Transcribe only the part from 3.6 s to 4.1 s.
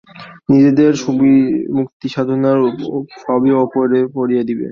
অপরে